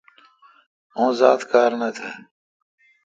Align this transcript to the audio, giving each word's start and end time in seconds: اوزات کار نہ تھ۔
اوزات 1.03 1.41
کار 1.51 1.71
نہ 1.81 1.89
تھ۔ 1.95 2.03